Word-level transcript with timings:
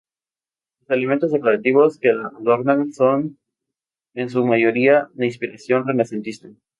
Los 0.79 0.97
elementos 0.97 1.31
decorativos 1.31 1.99
que 1.99 2.11
la 2.11 2.29
adornan 2.35 2.91
son 2.91 3.37
en 4.15 4.31
su 4.31 4.43
mayoría 4.43 5.09
de 5.13 5.27
inspiración 5.27 5.85
renacentista. 5.87 6.49